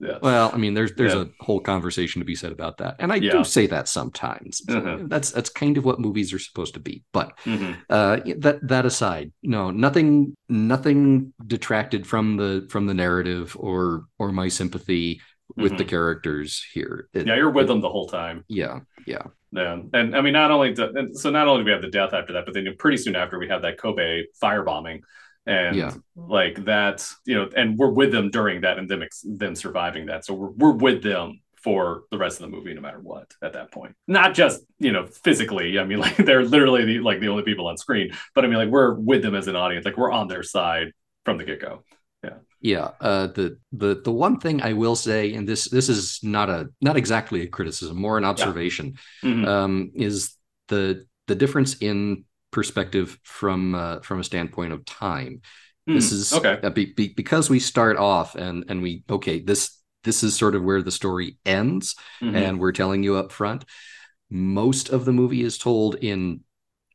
[0.00, 0.18] yeah.
[0.22, 1.22] Well, I mean, there's there's Yeah.
[1.22, 3.32] a whole conversation to be said about that, and I Yeah.
[3.32, 4.62] do say that sometimes.
[4.68, 5.08] Mhm.
[5.08, 7.02] That's that's kind of what movies are supposed to be.
[7.12, 7.76] But Mhm.
[7.90, 14.32] uh, that that aside, no, nothing nothing detracted from the from the narrative or or
[14.32, 15.20] my sympathy
[15.56, 15.88] with the Mhm.
[15.88, 17.08] characters here.
[17.14, 18.44] It- Yeah, you're with it- them the whole time.
[18.48, 21.80] Yeah, yeah, Yeah, and I mean, not only do, so not only do we have
[21.80, 25.00] the death after that, but then pretty soon after we have that Kobe firebombing,
[25.48, 25.92] and Yeah.
[26.14, 30.06] like that, you know, and we're with them during that, and them ex- them surviving
[30.06, 33.26] that, so we're we're with them for the rest of the movie, no matter what.
[33.42, 35.78] At that point, not just you know physically.
[35.78, 38.58] I mean, like they're literally the, like the only people on screen, but I mean,
[38.58, 40.92] like we're with them as an audience, like we're on their side
[41.24, 41.82] from the get go.
[42.60, 42.90] yeah.
[43.00, 46.68] Uh, the the the one thing I will say, and this this is not a
[46.80, 48.98] not exactly a criticism, more an observation.
[49.22, 49.46] Mhm.
[49.46, 50.34] um, is
[50.68, 55.40] the the difference in perspective from uh, from a standpoint of time.
[55.86, 56.58] This Hmm, is okay.
[56.62, 60.54] uh, be, be, because we start off and and we okay this this is sort
[60.54, 62.34] of where the story ends, Mhm.
[62.34, 63.64] and we're telling you up front.
[64.30, 66.40] Most of the movie is told in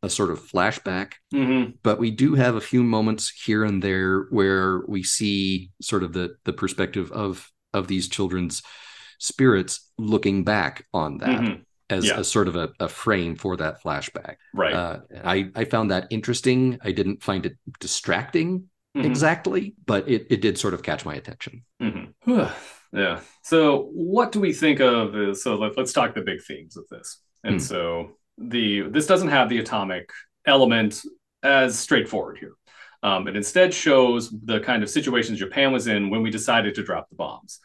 [0.03, 1.73] a sort of flashback, Mhm.
[1.81, 6.13] but we do have a few moments here and there where we see sort of
[6.13, 8.61] the the perspective of of these children's
[9.19, 11.61] spirits looking back on that Mhm.
[11.95, 12.19] As Yeah.
[12.19, 14.36] a sort of a, a frame for that flashback.
[14.53, 14.73] Right.
[14.73, 14.99] Uh,
[15.36, 16.60] I I found that interesting.
[16.89, 18.49] I didn't find it distracting
[18.97, 19.06] Mhm.
[19.12, 21.53] exactly, but it it did sort of catch my attention.
[21.82, 22.13] Mhm.
[23.03, 23.17] yeah.
[23.51, 25.15] So, what do we think of?
[25.15, 27.08] Is, so let, let's talk the big themes of this.
[27.43, 27.60] And Hmm.
[27.71, 27.82] so
[28.38, 30.06] the this doesn't have the atomic
[30.45, 31.01] element
[31.43, 32.53] as straightforward here.
[33.10, 36.84] Um, it instead shows the kind of situations Japan was in when we decided to
[36.84, 37.60] drop the bombs.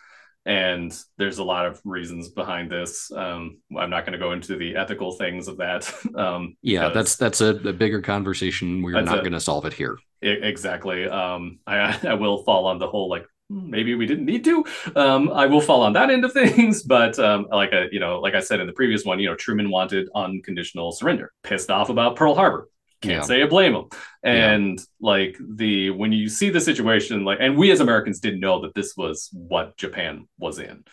[0.49, 3.13] And there's a lot of reasons behind this.
[3.13, 5.93] Um, I'm not going to go into the ethical things of that.
[6.17, 8.83] Um, Yeah, that's that's a, a bigger conversation.
[8.83, 9.99] We're not going to solve it here.
[10.01, 11.07] I- E, exactly.
[11.07, 14.65] Um, I I will fall on the whole like "Hmm, maybe we didn't need to.
[14.97, 18.19] Um, I will fall on that end of things, but um, like I you know
[18.19, 21.31] like I said in the previous one, you know Truman wanted unconditional surrender.
[21.45, 22.69] Pissed off about Pearl Harbor.
[23.01, 23.23] Can't Yeah.
[23.23, 23.75] say I blame.
[23.75, 24.53] Yeah.
[24.53, 28.63] And like the when you see the situation, like and we as Americans didn't know
[28.63, 30.85] that this was what Japan was in.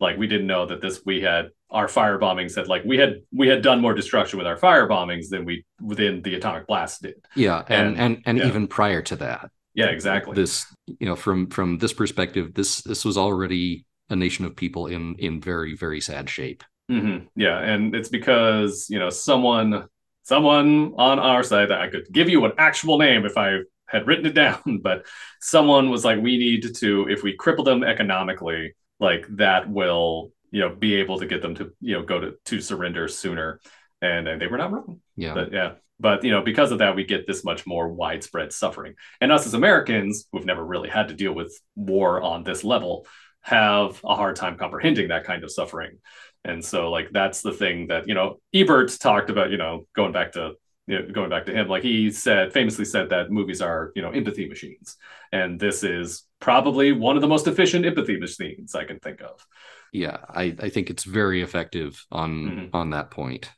[0.00, 3.20] Like we didn't know that this we had our fire bombings had like we had
[3.32, 7.02] we had done more destruction with our fire bombings than we within the atomic blast
[7.02, 7.14] did.
[7.34, 8.46] Yeah, and And- and and yeah.
[8.48, 10.34] even prior to that, Yeah, exactly.
[10.34, 10.66] this
[11.00, 15.14] you know from from this perspective, this this was already a nation of people in
[15.18, 16.62] in very very sad shape.
[16.90, 19.86] hmm Yeah, and it's because you know someone,
[20.24, 21.70] someone on our side.
[21.70, 25.06] I could give you an actual name if I had written it down, but
[25.40, 30.60] someone was like, "We need to, if we cripple them economically, like that will, you
[30.60, 33.60] know, be able to get them to, you know, go to to surrender sooner."
[34.02, 35.00] And, and they were not wrong.
[35.16, 38.52] Yeah, But yeah, but you know, because of that, we get this much more widespread
[38.52, 38.94] suffering.
[39.20, 43.06] And us as Americans, who've never really had to deal with war on this level,
[43.42, 45.98] have a hard time comprehending that kind of suffering.
[46.44, 49.50] And so, like, that's the thing that you know, Ebert talked about.
[49.50, 50.52] You know, going back to
[50.86, 54.02] you know, going back to him, like he said, famously said that movies are you
[54.02, 54.96] know empathy machines,
[55.32, 59.46] and this is probably one of the most efficient empathy machines I can think of.
[59.92, 62.70] Yeah, I, I think it's very effective on Mhm.
[62.74, 63.50] on that point.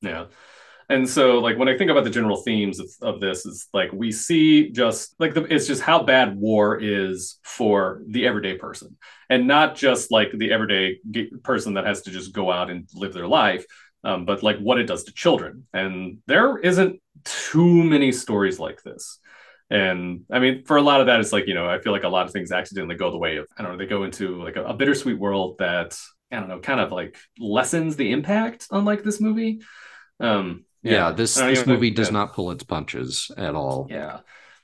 [0.00, 0.26] Yeah.
[0.92, 3.90] And so, like, when I think about the general themes of, of this, is like
[3.92, 8.98] we see just like the, it's just how bad war is for the everyday person,
[9.30, 10.98] and not just like the everyday
[11.42, 13.64] person that has to just go out and live their life,
[14.04, 15.66] um, but like what it does to children.
[15.72, 19.18] And there isn't too many stories like this.
[19.70, 22.04] And I mean, for a lot of that, it's like, you know, I feel like
[22.04, 24.44] a lot of things accidentally go the way of, I don't know, they go into
[24.44, 25.98] like a, a bittersweet world that,
[26.30, 29.62] I don't know, kind of like lessens the impact on like this movie.
[30.20, 32.12] Um, Yeah, this this even know- movie does yeah.
[32.14, 33.86] not pull its punches at all.
[33.90, 34.20] Yeah.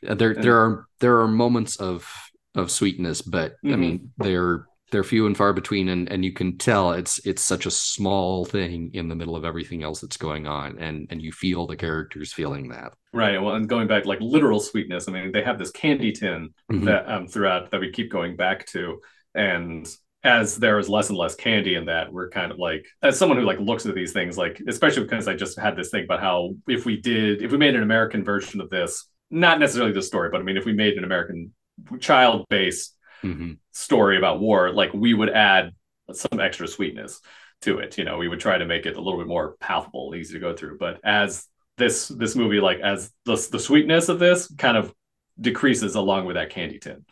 [0.07, 2.09] Uh, There And- there are there are moments of
[2.55, 3.79] of sweetness, but I Mhm.
[3.79, 7.67] mean they're they're few and far between, and and you can tell it's it's such
[7.67, 11.31] a small thing in the middle of everything else that's going on, and and you
[11.31, 12.95] feel the characters feeling that.
[13.13, 13.41] Right.
[13.41, 16.85] Well, and going back like literal sweetness, I mean, they have this candy tin Mhm.
[16.87, 19.01] that um throughout that we keep going back to.
[19.35, 19.87] And
[20.25, 23.39] as there is less and less candy in that, we're kind of like as someone
[23.39, 26.21] who like looks at these things, like especially because I just had this thing about
[26.21, 30.03] how if we did if we made an American version of this, not necessarily the
[30.03, 31.55] story, but I mean if we made an American
[32.01, 33.59] child based Mhm.
[33.73, 35.73] story about war, like we would add
[36.13, 37.21] some extra sweetness
[37.63, 37.99] to it.
[37.99, 40.41] You know, we would try to make it a little bit more palpable, easy to
[40.41, 40.79] go through.
[40.79, 44.93] But as this this movie, like as the the sweetness of this kind of
[45.41, 47.05] decreases along with that candy tin.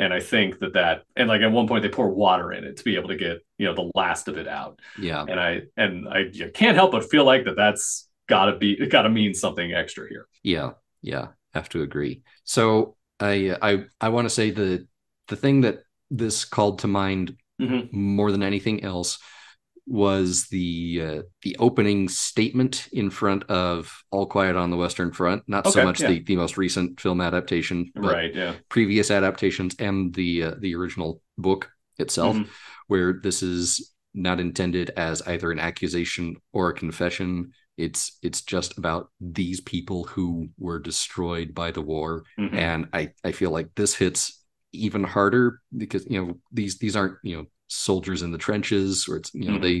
[0.00, 2.76] And I think that that and like at one point they pour water in it
[2.78, 4.80] to be able to get you know the last of it out.
[4.98, 8.72] Yeah, And I and I you can't help but feel like that that's gotta be
[8.72, 10.26] it gotta mean something extra here.
[10.42, 10.70] yeah,
[11.02, 11.28] yeah.
[11.54, 12.22] Have to agree.
[12.44, 14.86] So I I I want to say the
[15.28, 17.92] the thing that this called to mind Mhm.
[17.92, 19.18] more than anything else
[19.90, 25.42] was the uh, the opening statement in front of All Quiet on the Western Front.
[25.48, 26.08] Not so much yeah.
[26.08, 28.34] the, the most recent film adaptation, but Right.
[28.34, 28.54] Yeah.
[28.68, 32.46] previous adaptations and the uh, the original book itself, Mhm.
[32.86, 37.52] where this is not intended as either an accusation or a confession.
[37.76, 42.54] It's it's just about these people who were destroyed by the war Mhm.
[42.54, 47.16] and I I feel like this hits even harder because you know these these aren't
[47.24, 49.62] you know soldiers in the trenches or it's you know Mhm.
[49.62, 49.74] they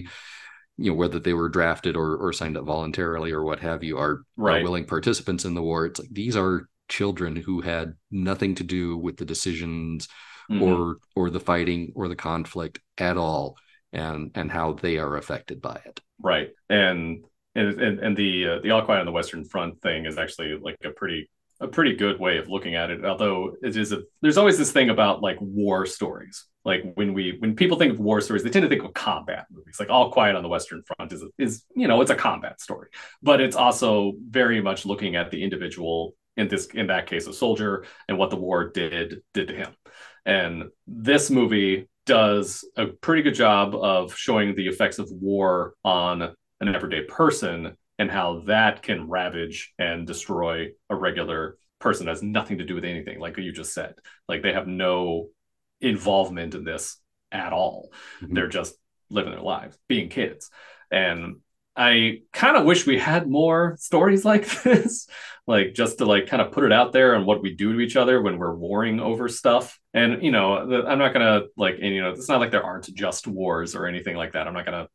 [0.78, 3.98] you know whether they were drafted or or signed up voluntarily or what have you
[3.98, 8.54] are, are willing participants in the war it's like these are children who had nothing
[8.56, 10.08] to do with the decisions
[10.50, 10.62] Mhm.
[10.62, 13.56] or or the fighting or the conflict at all
[13.92, 16.50] and and how they are affected by it Right.
[16.68, 17.24] And
[17.54, 20.56] and and, and the uh, the All Quiet on the Western Front thing is actually
[20.58, 21.28] like a pretty
[21.60, 23.04] a pretty good way of looking at it.
[23.04, 26.46] Although it is a there's always this thing about like war stories.
[26.64, 29.46] Like when we when people think of war stories, they tend to think of combat
[29.50, 29.76] movies.
[29.80, 32.88] Like All Quiet on the Western Front is is you know it's a combat story,
[33.22, 37.32] but it's also very much looking at the individual in this in that case a
[37.32, 39.74] soldier and what the war did did to him.
[40.26, 46.22] And this movie does a pretty good job of showing the effects of war on
[46.22, 52.22] an everyday person and how that can ravage and destroy a regular person that has
[52.22, 53.94] nothing to do with anything, like you just said.
[54.28, 55.28] Like they have no
[55.80, 56.96] involvement in this
[57.32, 57.90] at all.
[58.22, 58.34] Mhm.
[58.34, 58.74] They're just
[59.08, 60.50] living their lives, being kids.
[60.90, 61.36] And
[61.76, 65.08] I kind of wish we had more stories like this,
[65.46, 67.80] like just to like kind of put it out there on what we do to
[67.80, 69.78] each other when we're warring over stuff.
[69.94, 72.64] And you know, the, I'm not gonna like, and you know, it's not like there
[72.64, 74.46] aren't just wars or anything like that.
[74.46, 74.88] I'm not gonna,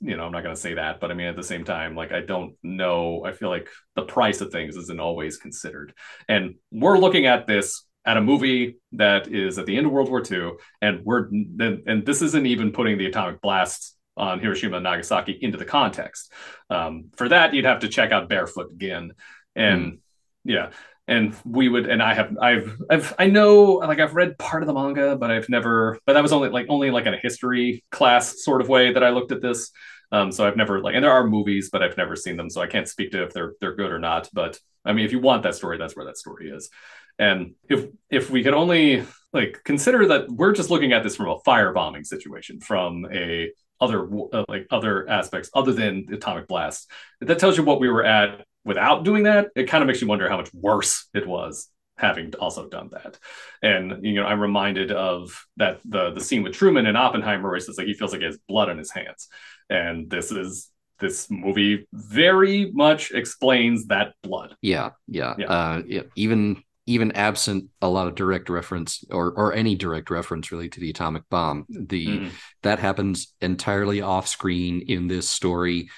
[0.00, 1.00] you know, I'm not gonna say that.
[1.00, 3.24] But I mean, at the same time, like I don't know.
[3.24, 5.94] I feel like the price of things isn't always considered.
[6.28, 10.08] And we're looking at this at a movie that is at the end of World
[10.08, 14.76] War II, and we're and, and this isn't even putting the atomic blasts on Hiroshima
[14.76, 16.32] and Nagasaki into the context.
[16.70, 19.12] Um, for that, you'd have to check out Barefoot Gen,
[19.54, 19.98] and
[20.44, 20.70] yeah,
[21.08, 24.66] and we would, and I have, I've, I've, I know, like I've read part of
[24.66, 27.84] the manga, but I've never, but that was only like only like in a history
[27.90, 29.70] class sort of way that I looked at this.
[30.12, 32.60] Um, so I've never like, and there are movies, but I've never seen them, so
[32.60, 34.28] I can't speak to if they're they're good or not.
[34.32, 36.70] But I mean, if you want that story, that's where that story is.
[37.18, 41.28] And if if we could only like consider that we're just looking at this from
[41.28, 46.90] a firebombing situation, from a other uh, like other aspects other than atomic blast,
[47.20, 49.48] that tells you what we were at without doing that.
[49.56, 53.18] It kind of makes you wonder how much worse it was having also done that.
[53.62, 57.56] And you know, I'm reminded of that the the scene with Truman and Oppenheimer, where
[57.56, 59.28] he says like he feels like he has blood on his hands,
[59.70, 64.56] and this is this movie very much explains that blood.
[64.62, 65.34] Yeah, yeah.
[65.38, 65.46] Yeah.
[65.46, 66.02] Uh, yeah.
[66.16, 70.80] Even even absent a lot of direct reference or or any direct reference really to
[70.80, 72.30] the atomic bomb, the Mhm.
[72.62, 75.88] that happens entirely off screen in this story.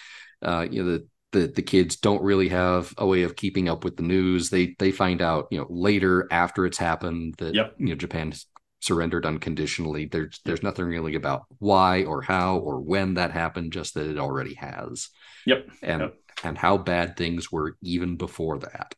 [0.43, 1.07] Uh, you know the.
[1.31, 4.49] The, the kids don't really have a way of keeping up with the news.
[4.49, 7.75] They they find out you know later after it's happened that Yep.
[7.77, 8.33] you know Japan
[8.81, 10.07] surrendered unconditionally.
[10.07, 14.19] There's there's nothing really about why or how or when that happened, just that it
[14.19, 15.09] already has.
[15.47, 15.69] Yep.
[15.83, 16.15] And Yep.
[16.45, 18.95] and how bad things were even before that.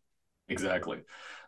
[0.49, 0.99] Exactly.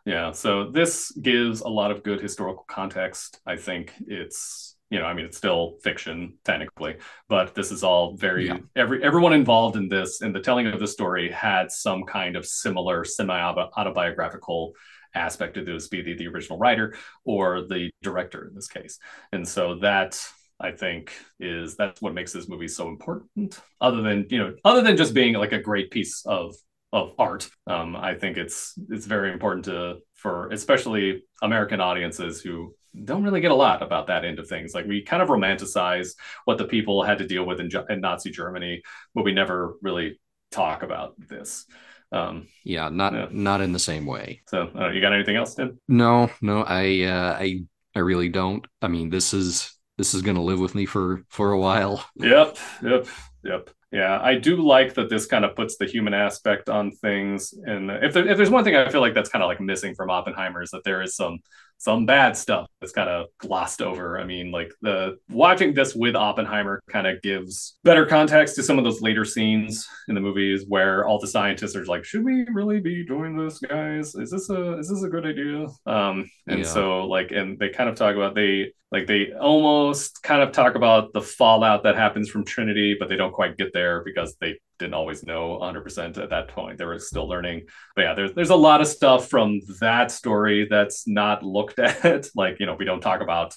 [0.05, 0.31] Yeah.
[0.31, 3.39] So this gives a lot of good historical context.
[3.45, 6.97] I think it's, you know, I mean, it's still fiction technically,
[7.29, 8.57] but this is all very Yeah.
[8.75, 12.45] every everyone involved in this in the telling of the story had some kind of
[12.45, 14.73] similar semi autobiographical
[15.15, 16.95] aspect of this, be the, the original writer
[17.25, 18.99] or the director in this case.
[19.31, 20.19] And so that
[20.59, 23.59] I think is that's what makes this movie so important.
[23.81, 26.55] Other than you know, other than just being like a great piece of
[26.91, 32.73] of art, um, I think it's it's very important to for especially American audiences who
[33.03, 34.73] don't really get a lot about that end of things.
[34.73, 38.29] Like we kind of romanticize what the people had to deal with in, in Nazi
[38.29, 38.83] Germany,
[39.15, 40.19] but we never really
[40.51, 41.65] talk about this.
[42.13, 43.27] Um, Yeah, not Yeah.
[43.31, 44.41] not in the same way.
[44.47, 45.79] so uh, you got anything else, Tim?
[45.87, 47.63] No, no, I uh, I
[47.95, 48.65] I really don't.
[48.81, 52.05] I mean, this is this is going to live with me for for a while.
[52.15, 53.07] Yep, yep,
[53.43, 53.69] yep.
[53.91, 57.53] Yeah, I do like that this kind of puts the human aspect on things.
[57.65, 59.93] And if there, if there's one thing I feel like that's kind of like missing
[59.93, 61.37] from Oppenheimer is that there is some
[61.83, 64.17] some bad stuff that's kind of glossed over.
[64.17, 68.77] I mean, like the watching this with Oppenheimer kind of gives better context to some
[68.77, 72.45] of those later scenes in the movies where all the scientists are like, "Should we
[72.53, 74.15] really be doing this, guys?
[74.15, 76.65] Is this a is this a good idea?" Um, and Yeah.
[76.65, 80.75] so like, and they kind of talk about they like they almost kind of talk
[80.75, 84.57] about the fallout that happens from Trinity, but they don't quite get there because they
[84.83, 86.77] didn't always know 100% at that point.
[86.77, 87.63] They were still learning.
[87.95, 92.27] But yeah, there's there's a lot of stuff from that story that's not looked at.
[92.35, 93.55] like, you know, we don't talk about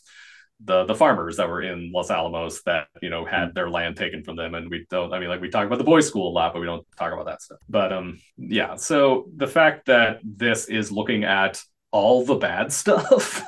[0.65, 4.23] the the farmers that were in Los Alamos that, you know, had their land taken
[4.23, 6.33] from them and we don't I mean like we talk about the boys school a
[6.33, 7.59] lot, but we don't talk about that stuff.
[7.69, 11.61] But um yeah, so the fact that this is looking at
[11.91, 13.43] all the bad stuff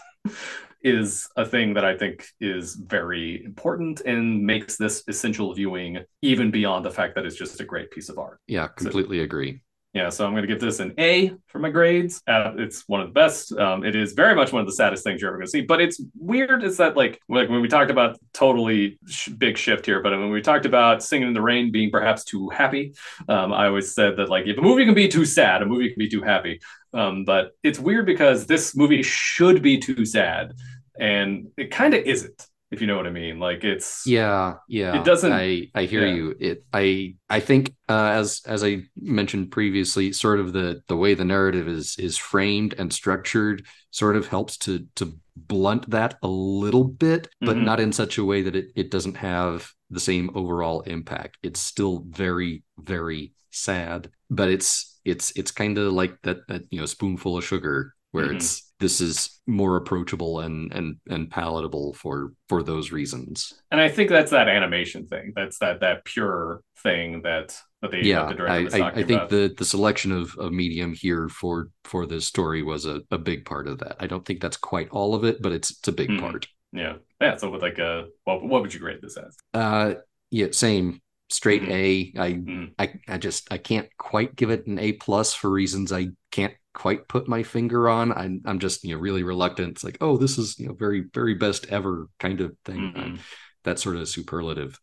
[0.83, 6.51] is a thing that I think is very important and makes this essential viewing even
[6.51, 8.41] beyond the fact that it's just a great piece of art.
[8.47, 9.61] Yeah, completely agree.
[9.95, 12.23] Yeah, so I'm going to give this an A for my grades.
[12.27, 13.53] Uh, it's one of the best.
[13.53, 15.63] Um, it is very much one of the saddest things you're ever going to see.
[15.63, 19.87] But it's weird is that like like when we talked about totally sh- big shift
[19.87, 22.93] here, but when we talked about Singing in the Rain being perhaps too happy,
[23.31, 25.89] um, I always said that like if a movie can be too sad, a movie
[25.89, 26.61] can be too happy.
[26.93, 30.53] Um, but it's weird because this movie should be too sad,
[31.01, 32.47] and it kind of isn't.
[32.71, 35.01] If you know what I mean, like it's Yeah, yeah.
[35.01, 36.15] It doesn't- I I hear yeah.
[36.15, 36.35] you.
[36.39, 41.15] It I I think uh, as as I mentioned previously, sort of the the way
[41.15, 46.29] the narrative is is framed and structured sort of helps to to blunt that a
[46.29, 47.65] little bit, but Mhm.
[47.65, 51.39] not in such a way that it it doesn't have the same overall impact.
[51.43, 56.81] It's still very very sad, but it's it's it's kind of like that that you
[56.81, 58.35] know spoonful of sugar where Mhm.
[58.37, 63.53] it's this is more approachable and and and palatable for for those reasons.
[63.71, 65.33] and I think that's that animation thing.
[65.35, 68.95] That's that that pure thing that that the, yeah that the director I, I, I
[69.03, 69.31] think about.
[69.31, 73.45] the the selection of, of medium here for for this story was a, a big
[73.45, 75.93] part of that i don't think that's quite all of it but it's it's a
[75.93, 76.21] big Mhm.
[76.21, 77.37] part yeah, yeah.
[77.37, 79.37] So with like a what what would you grade this as?
[79.55, 79.95] uh
[80.31, 81.71] yeah same straight Mhm.
[81.71, 82.73] a I, Mhm.
[82.79, 86.55] I i just i can't quite give it an a plus for reasons i can't
[86.75, 90.17] quite put my finger on i'm, I'm just you know really reluctant it's like oh
[90.17, 93.19] this is you know very very best ever kind of thing Mhm.
[93.65, 94.79] that sort of superlative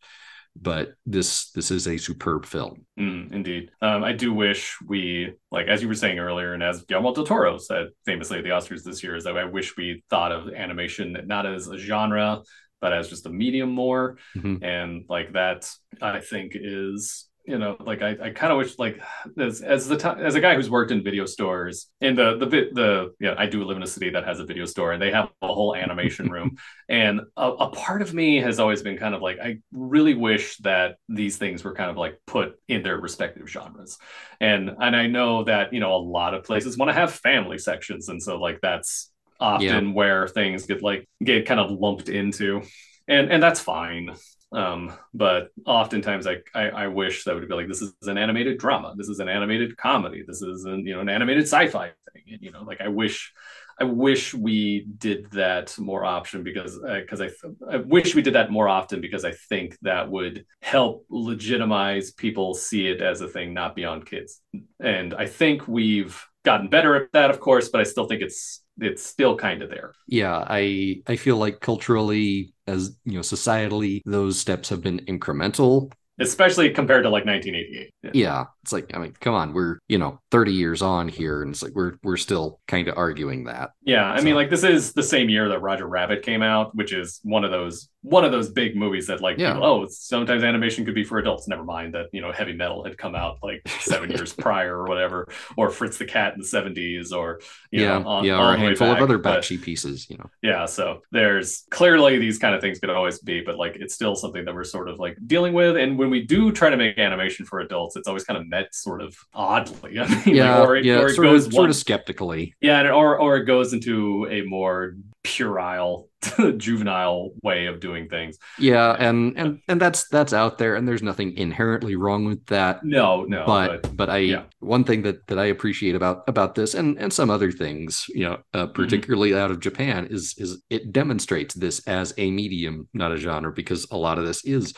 [0.60, 3.70] but this this is a superb film Mm, indeed.
[3.82, 7.26] Um, I do wish we, like, as you were saying earlier, and as Guillermo del
[7.26, 10.48] Toro said famously at the Oscars this year, is that I wish we thought of
[10.54, 12.40] animation not as a genre,
[12.80, 14.18] but as just a medium more.
[14.36, 14.62] Mhm.
[14.62, 19.00] And like that, I think is, you know, like I, I kind of wish, like,
[19.38, 22.74] as as the as a guy who's worked in video stores, in the the bit
[22.74, 25.12] the yeah, I do live in a city that has a video store, and they
[25.12, 26.56] have a whole animation room.
[26.88, 30.56] And a, a part of me has always been kind of like, I really wish
[30.58, 33.98] that these things were kind of like put in their respective genres.
[34.40, 37.58] And and I know that, you know, a lot of places want to have family
[37.58, 38.08] sections.
[38.08, 39.10] And so like that's
[39.40, 42.62] often where things get like get kind of lumped into.
[43.08, 44.14] And and that's fine.
[44.52, 48.58] Um, but oftentimes I, I I wish that would be like this is an animated
[48.58, 52.22] drama, this is an animated comedy, this is an you know an animated sci-fi thing.
[52.32, 53.32] And, you know, like I wish
[53.78, 57.28] I wish we did that more often because because I,
[57.70, 62.54] I wish we did that more often because I think that would help legitimize people
[62.54, 64.40] see it as a thing not beyond kids.
[64.80, 68.62] And I think we've gotten better at that, of course, but I still think it's
[68.78, 69.92] it's still kind of there.
[70.06, 75.90] yeah i i feel like culturally as you know societally those steps have been incremental
[76.18, 77.90] especially compared to like 1988.
[78.02, 78.10] Yeah.
[78.14, 81.50] Yeah, it's like I mean, come on, we're you know 30 years on here, and
[81.50, 83.72] it's like we're we're still kind of arguing that.
[83.82, 86.74] Yeah, I So- mean, like this is the same year that Roger Rabbit came out,
[86.74, 89.54] which is one of those one of those big movies that like Yeah.
[89.54, 91.48] people, oh, sometimes animation could be for adults.
[91.48, 94.84] Never mind that you know heavy metal had come out like seven years prior or
[94.86, 97.40] whatever, or Fritz the Cat in the 70s, or
[97.72, 100.30] you yeah, know, on, yeah, or a handful of other but- pieces, you know.
[100.42, 104.14] yeah so there's clearly these kind of things could always be but like it's still
[104.14, 106.98] something that we're sort of like dealing with and when we do try to make
[106.98, 110.62] animation for adults it's always kind of met sort of oddly i mean like, Yeah,
[110.62, 112.54] or it, yeah, or it sort goes of sort of skeptically.
[112.60, 114.94] yeah and, or or it goes into a more
[115.26, 116.08] puerile
[116.56, 121.02] juvenile way of doing things Yeah, and and and that's that's out there, and there's
[121.02, 122.84] nothing inherently wrong with that.
[122.84, 124.44] no no but but, I yeah.
[124.60, 128.24] one thing that that I appreciate about about this and and some other things, you
[128.24, 128.60] know, Mm-hmm.
[128.60, 133.16] uh, particularly out of Japan, is is it demonstrates this as a medium, not a
[133.16, 134.74] genre, because a lot of this is,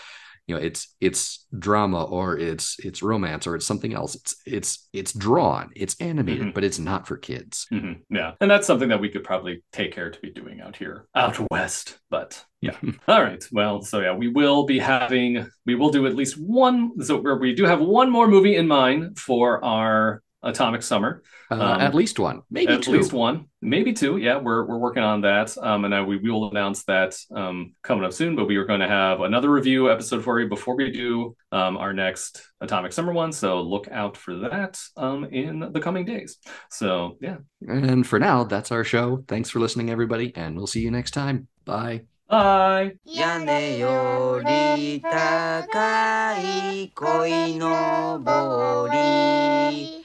[0.49, 4.15] you know, it's it's drama or it's it's romance or it's something else.
[4.17, 6.55] It's it's it's drawn, it's animated, Mhm.
[6.55, 7.67] but it's not for kids.
[7.73, 10.75] Mhm, yeah and that's something that we could probably take care to be doing out
[10.77, 12.77] here out west but yeah
[13.09, 16.99] all right well so yeah we will be having we will do at least one
[17.03, 21.12] so we do have one more movie in mind for our atomic summer
[21.52, 22.92] Uh, Um, at least one, maybe at two.
[22.98, 26.30] least one maybe two yeah we're, we're working on that um and I, we, we
[26.34, 29.82] will announce that um coming up soon but we are going to have another review
[29.96, 32.32] episode for you before we do um our next
[32.66, 36.32] atomic summer one so look out for that um in the coming days
[36.70, 37.38] so yeah
[37.68, 39.24] And for now, that's our show.
[39.32, 41.38] Thanks for listening, everybody, and we'll see you next time.
[41.66, 41.98] Bye.
[42.28, 50.02] bye 屋根より高い恋のぼり